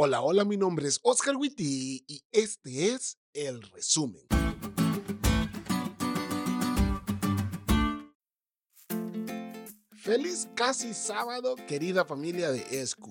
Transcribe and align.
Hola, 0.00 0.20
hola, 0.20 0.44
mi 0.44 0.56
nombre 0.56 0.86
es 0.86 1.00
Oscar 1.02 1.34
Witty 1.34 2.04
y 2.06 2.22
este 2.30 2.94
es 2.94 3.18
el 3.32 3.60
resumen. 3.62 4.22
Feliz 9.96 10.48
casi 10.54 10.94
sábado, 10.94 11.56
querida 11.66 12.04
familia 12.04 12.52
de 12.52 12.64
ESCU. 12.70 13.10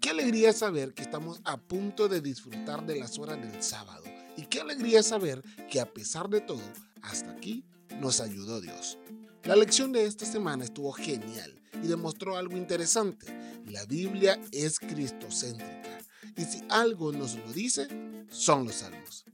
Qué 0.00 0.10
alegría 0.10 0.52
saber 0.52 0.94
que 0.94 1.02
estamos 1.02 1.40
a 1.42 1.56
punto 1.56 2.06
de 2.06 2.20
disfrutar 2.20 2.86
de 2.86 3.00
las 3.00 3.18
horas 3.18 3.42
del 3.42 3.60
sábado. 3.60 4.04
Y 4.36 4.42
qué 4.42 4.60
alegría 4.60 5.02
saber 5.02 5.42
que 5.68 5.80
a 5.80 5.92
pesar 5.92 6.28
de 6.28 6.42
todo, 6.42 6.62
hasta 7.02 7.32
aquí 7.32 7.64
nos 8.00 8.20
ayudó 8.20 8.60
Dios. 8.60 8.98
La 9.42 9.56
lección 9.56 9.90
de 9.90 10.04
esta 10.04 10.26
semana 10.26 10.62
estuvo 10.62 10.92
genial 10.92 11.60
y 11.82 11.88
demostró 11.88 12.36
algo 12.36 12.56
interesante. 12.56 13.26
La 13.66 13.84
Biblia 13.84 14.40
es 14.52 14.78
cristocéntrica 14.78 15.99
y 16.36 16.44
si 16.44 16.62
algo 16.68 17.12
nos 17.12 17.36
lo 17.36 17.52
dice, 17.52 17.88
son 18.28 18.66
los 18.66 18.76
salmos. 18.76 19.24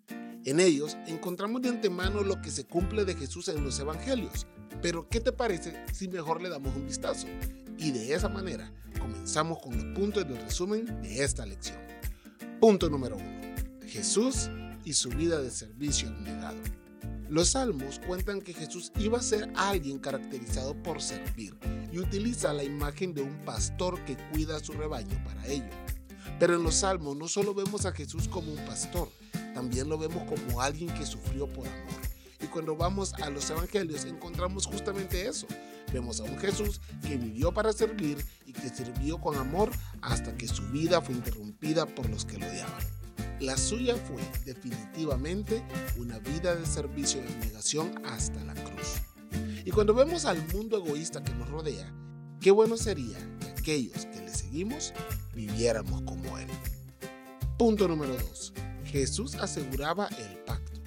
En 0.44 0.60
ellos 0.60 0.96
encontramos 1.06 1.62
de 1.62 1.70
antemano 1.70 2.22
lo 2.22 2.40
que 2.40 2.50
se 2.50 2.64
cumple 2.64 3.04
de 3.04 3.14
Jesús 3.14 3.48
en 3.48 3.64
los 3.64 3.78
evangelios. 3.80 4.46
Pero 4.80 5.08
¿qué 5.08 5.20
te 5.20 5.32
parece 5.32 5.84
si 5.92 6.08
mejor 6.08 6.40
le 6.40 6.48
damos 6.48 6.74
un 6.76 6.86
vistazo? 6.86 7.26
Y 7.78 7.90
de 7.90 8.14
esa 8.14 8.28
manera 8.28 8.72
comenzamos 8.98 9.58
con 9.58 9.76
los 9.76 9.98
puntos 9.98 10.26
del 10.26 10.40
resumen 10.40 11.02
de 11.02 11.24
esta 11.24 11.44
lección. 11.44 11.78
Punto 12.60 12.88
número 12.88 13.16
uno. 13.16 13.54
Jesús 13.86 14.48
y 14.84 14.92
su 14.92 15.08
vida 15.10 15.40
de 15.40 15.50
servicio 15.50 16.08
abnegado. 16.08 16.58
Los 17.28 17.50
salmos 17.50 18.00
cuentan 18.06 18.40
que 18.40 18.54
Jesús 18.54 18.92
iba 19.00 19.18
a 19.18 19.22
ser 19.22 19.50
alguien 19.56 19.98
caracterizado 19.98 20.80
por 20.82 21.02
servir 21.02 21.56
y 21.92 21.98
utiliza 21.98 22.52
la 22.52 22.62
imagen 22.62 23.14
de 23.14 23.22
un 23.22 23.44
pastor 23.44 24.04
que 24.04 24.16
cuida 24.30 24.56
a 24.56 24.60
su 24.60 24.72
rebaño 24.72 25.22
para 25.24 25.44
ello. 25.48 25.85
Pero 26.38 26.54
en 26.54 26.62
los 26.62 26.76
salmos 26.76 27.16
no 27.16 27.28
solo 27.28 27.54
vemos 27.54 27.86
a 27.86 27.92
Jesús 27.92 28.28
como 28.28 28.52
un 28.52 28.64
pastor, 28.66 29.08
también 29.54 29.88
lo 29.88 29.96
vemos 29.96 30.22
como 30.24 30.60
alguien 30.60 30.92
que 30.94 31.06
sufrió 31.06 31.46
por 31.46 31.66
amor. 31.66 32.00
Y 32.40 32.46
cuando 32.46 32.76
vamos 32.76 33.14
a 33.14 33.30
los 33.30 33.48
evangelios 33.48 34.04
encontramos 34.04 34.66
justamente 34.66 35.26
eso. 35.26 35.46
Vemos 35.92 36.20
a 36.20 36.24
un 36.24 36.36
Jesús 36.38 36.80
que 37.02 37.16
vivió 37.16 37.52
para 37.52 37.72
servir 37.72 38.18
y 38.44 38.52
que 38.52 38.68
sirvió 38.68 39.18
con 39.18 39.36
amor 39.36 39.70
hasta 40.02 40.36
que 40.36 40.48
su 40.48 40.62
vida 40.68 41.00
fue 41.00 41.14
interrumpida 41.14 41.86
por 41.86 42.10
los 42.10 42.24
que 42.24 42.38
lo 42.38 42.46
odiaban. 42.46 42.84
La 43.40 43.56
suya 43.56 43.96
fue 43.96 44.22
definitivamente 44.44 45.64
una 45.96 46.18
vida 46.18 46.54
de 46.54 46.66
servicio 46.66 47.22
y 47.22 47.32
abnegación 47.32 47.92
hasta 48.04 48.42
la 48.44 48.54
cruz. 48.54 49.00
Y 49.64 49.70
cuando 49.70 49.94
vemos 49.94 50.24
al 50.24 50.46
mundo 50.52 50.76
egoísta 50.76 51.22
que 51.22 51.34
nos 51.34 51.48
rodea, 51.48 51.92
qué 52.40 52.50
bueno 52.50 52.76
sería 52.76 53.18
aquellos 53.66 54.06
que 54.06 54.20
le 54.20 54.32
seguimos 54.32 54.92
viviéramos 55.34 56.00
como 56.02 56.38
Él. 56.38 56.46
Punto 57.58 57.88
número 57.88 58.12
2. 58.12 58.52
Jesús 58.84 59.34
aseguraba 59.34 60.06
el 60.06 60.38
pacto. 60.44 60.80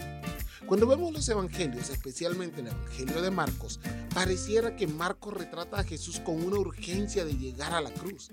Cuando 0.66 0.88
vemos 0.88 1.11
los 1.11 1.27
evangelios, 1.27 1.89
especialmente 1.89 2.61
el 2.61 2.67
evangelio 2.67 3.21
de 3.21 3.31
Marcos, 3.31 3.81
pareciera 4.13 4.77
que 4.77 4.88
Marcos 4.88 5.33
retrata 5.33 5.77
a 5.77 5.83
Jesús 5.83 6.21
con 6.21 6.41
una 6.41 6.58
urgencia 6.58 7.25
de 7.25 7.36
llegar 7.36 7.73
a 7.73 7.81
la 7.81 7.91
cruz. 7.91 8.30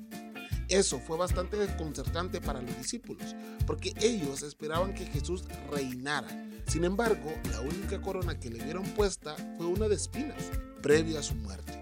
Eso 0.69 1.01
fue 1.01 1.17
bastante 1.17 1.57
desconcertante 1.57 2.41
para 2.41 2.63
los 2.63 2.79
discípulos, 2.79 3.35
porque 3.67 3.95
ellos 4.01 4.45
esperaban 4.45 4.95
que 4.95 5.07
Jesús 5.07 5.43
reinara. 5.73 6.29
Sin 6.69 6.85
embargo, 6.85 7.33
la 7.51 7.63
única 7.63 8.01
corona 8.01 8.39
que 8.39 8.51
le 8.51 8.63
vieron 8.63 8.85
puesta 8.95 9.35
fue 9.57 9.67
una 9.67 9.89
de 9.89 9.97
espinas, 9.97 10.53
previa 10.83 11.19
a 11.19 11.25
su 11.25 11.35
muerte. 11.35 11.76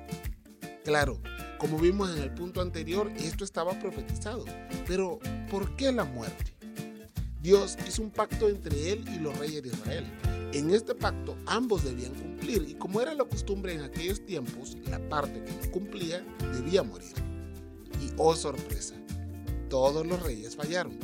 Claro, 0.84 1.18
como 1.58 1.78
vimos 1.78 2.14
en 2.14 2.22
el 2.22 2.34
punto 2.34 2.60
anterior, 2.60 3.10
esto 3.16 3.42
estaba 3.42 3.78
profetizado. 3.78 4.44
Pero, 4.86 5.18
¿por 5.50 5.74
qué 5.76 5.90
la 5.90 6.04
muerte? 6.04 6.52
Dios 7.40 7.78
hizo 7.88 8.02
un 8.02 8.10
pacto 8.10 8.50
entre 8.50 8.92
él 8.92 9.04
y 9.08 9.18
los 9.18 9.36
reyes 9.38 9.62
de 9.62 9.70
Israel. 9.70 10.04
En 10.52 10.70
este 10.70 10.94
pacto 10.94 11.36
ambos 11.46 11.84
debían 11.84 12.12
cumplir 12.12 12.66
y 12.68 12.74
como 12.74 13.00
era 13.00 13.14
la 13.14 13.24
costumbre 13.24 13.72
en 13.72 13.80
aquellos 13.80 14.24
tiempos, 14.26 14.76
la 14.90 14.98
parte 15.08 15.42
que 15.42 15.52
no 15.52 15.72
cumplía 15.72 16.22
debía 16.52 16.82
morir. 16.82 17.14
Y 18.02 18.12
oh 18.18 18.36
sorpresa, 18.36 18.94
todos 19.70 20.06
los 20.06 20.22
reyes 20.22 20.54
fallaron. 20.54 20.98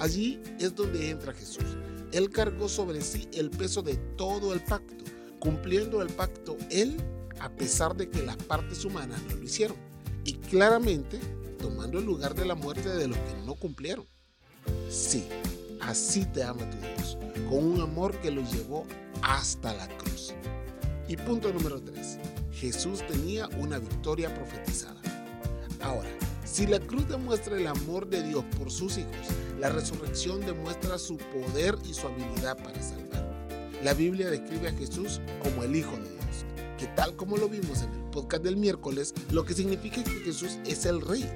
Allí 0.00 0.40
es 0.58 0.74
donde 0.74 1.10
entra 1.10 1.34
Jesús. 1.34 1.76
Él 2.12 2.30
cargó 2.30 2.66
sobre 2.66 3.02
sí 3.02 3.28
el 3.34 3.50
peso 3.50 3.82
de 3.82 3.96
todo 4.16 4.54
el 4.54 4.60
pacto. 4.64 5.04
Cumpliendo 5.38 6.00
el 6.00 6.08
pacto, 6.08 6.56
Él 6.70 6.96
a 7.42 7.50
pesar 7.50 7.96
de 7.96 8.08
que 8.08 8.22
las 8.22 8.36
partes 8.36 8.84
humanas 8.84 9.20
no 9.28 9.34
lo 9.34 9.42
hicieron, 9.42 9.76
y 10.24 10.34
claramente 10.34 11.18
tomando 11.58 11.98
el 11.98 12.04
lugar 12.04 12.36
de 12.36 12.44
la 12.44 12.54
muerte 12.54 12.88
de 12.88 13.08
los 13.08 13.18
que 13.18 13.34
no 13.44 13.56
cumplieron. 13.56 14.06
Sí, 14.88 15.26
así 15.80 16.24
te 16.24 16.44
ama 16.44 16.70
tu 16.70 16.76
Dios, 16.76 17.18
con 17.50 17.64
un 17.64 17.80
amor 17.80 18.16
que 18.20 18.30
lo 18.30 18.42
llevó 18.42 18.86
hasta 19.22 19.74
la 19.74 19.88
cruz. 19.98 20.34
Y 21.08 21.16
punto 21.16 21.52
número 21.52 21.82
3. 21.82 22.18
Jesús 22.52 23.04
tenía 23.08 23.48
una 23.58 23.80
victoria 23.80 24.32
profetizada. 24.32 25.00
Ahora, 25.80 26.10
si 26.44 26.68
la 26.68 26.78
cruz 26.78 27.08
demuestra 27.08 27.56
el 27.56 27.66
amor 27.66 28.08
de 28.08 28.22
Dios 28.22 28.44
por 28.56 28.70
sus 28.70 28.98
hijos, 28.98 29.26
la 29.58 29.68
resurrección 29.68 30.46
demuestra 30.46 30.96
su 30.96 31.16
poder 31.16 31.76
y 31.84 31.92
su 31.92 32.06
habilidad 32.06 32.56
para 32.62 32.80
salvar. 32.80 33.26
La 33.82 33.94
Biblia 33.94 34.30
describe 34.30 34.68
a 34.68 34.72
Jesús 34.72 35.20
como 35.42 35.64
el 35.64 35.74
Hijo 35.74 35.96
de 35.96 36.08
Dios 36.08 36.21
tal 36.88 37.16
como 37.16 37.36
lo 37.36 37.48
vimos 37.48 37.82
en 37.82 37.92
el 37.92 38.10
podcast 38.10 38.42
del 38.42 38.56
miércoles, 38.56 39.14
lo 39.30 39.44
que 39.44 39.54
significa 39.54 40.02
que 40.02 40.20
Jesús 40.20 40.58
es 40.66 40.86
el 40.86 41.00
rey. 41.00 41.28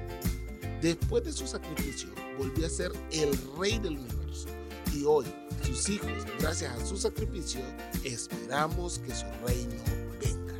Después 0.81 1.23
de 1.23 1.31
su 1.31 1.47
sacrificio, 1.47 2.09
volvió 2.37 2.67
a 2.67 2.69
ser 2.69 2.91
el 3.11 3.31
rey 3.57 3.79
del 3.79 3.97
universo. 3.97 4.47
Y 4.93 5.03
hoy, 5.05 5.25
sus 5.63 5.89
hijos, 5.89 6.09
gracias 6.39 6.71
a 6.79 6.85
su 6.85 6.97
sacrificio, 6.97 7.61
esperamos 8.03 8.99
que 8.99 9.13
su 9.13 9.25
reino 9.45 9.75
venga. 10.19 10.53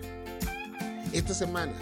Esta 1.14 1.34
semana 1.34 1.74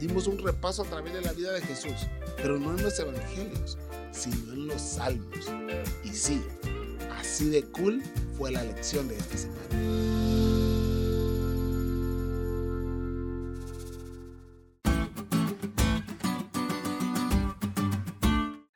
dimos 0.00 0.26
un 0.26 0.38
repaso 0.38 0.82
a 0.82 0.86
través 0.86 1.12
de 1.12 1.20
la 1.20 1.32
vida 1.32 1.52
de 1.52 1.60
Jesús, 1.60 2.08
pero 2.36 2.58
no 2.58 2.76
en 2.76 2.82
los 2.82 2.98
evangelios, 2.98 3.78
sino 4.10 4.52
en 4.52 4.66
los 4.66 4.80
salmos. 4.80 5.46
Y 6.04 6.10
sí, 6.10 6.42
así 7.18 7.48
de 7.50 7.62
cool 7.64 8.02
fue 8.36 8.50
la 8.50 8.64
lección 8.64 9.08
de 9.08 9.16
esta 9.16 9.38
semana. 9.38 10.21